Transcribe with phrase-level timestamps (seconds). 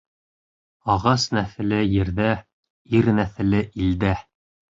[0.93, 2.31] Ағас нәҫеле ерҙә,
[3.01, 4.17] ир нәҫеле илдә.